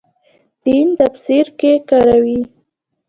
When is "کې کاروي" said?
1.59-2.41